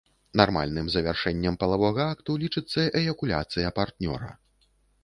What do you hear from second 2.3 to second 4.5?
лічыцца эякуляцыя партнёра.